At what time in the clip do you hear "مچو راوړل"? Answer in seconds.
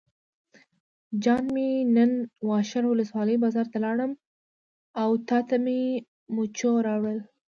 6.35-7.19